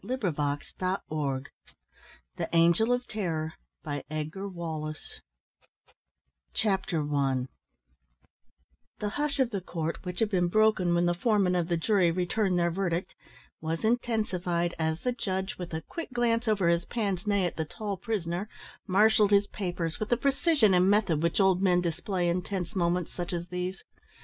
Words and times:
London, 0.03 0.33
Reading 0.35 0.61
and 0.79 1.05
Fakenham 1.07 1.43
The 2.35 2.49
Angel 2.53 2.91
of 2.91 3.07
Terror 3.07 3.53
Chapter 6.55 7.15
I 7.15 7.45
The 8.97 9.09
hush 9.09 9.39
of 9.39 9.51
the 9.51 9.61
court, 9.61 10.03
which 10.03 10.17
had 10.17 10.31
been 10.31 10.47
broken 10.47 10.95
when 10.95 11.05
the 11.05 11.13
foreman 11.13 11.53
of 11.55 11.67
the 11.67 11.77
jury 11.77 12.09
returned 12.09 12.57
their 12.57 12.71
verdict, 12.71 13.13
was 13.61 13.85
intensified 13.85 14.73
as 14.79 15.01
the 15.03 15.11
Judge, 15.11 15.59
with 15.59 15.71
a 15.71 15.81
quick 15.83 16.11
glance 16.11 16.47
over 16.47 16.67
his 16.67 16.85
pince 16.85 17.27
nez 17.27 17.51
at 17.51 17.57
the 17.57 17.65
tall 17.65 17.95
prisoner, 17.95 18.49
marshalled 18.87 19.29
his 19.29 19.45
papers 19.45 19.99
with 19.99 20.09
the 20.09 20.17
precision 20.17 20.73
and 20.73 20.89
method 20.89 21.21
which 21.21 21.39
old 21.39 21.61
men 21.61 21.79
display 21.79 22.27
in 22.27 22.41
tense 22.41 22.75
moments 22.75 23.11
such 23.13 23.31
as 23.31 23.49
these. 23.49 23.83